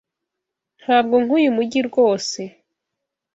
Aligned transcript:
Ntabwonk'uyu 0.81 1.49
mujyi 1.57 1.79
rwose. 1.87 2.41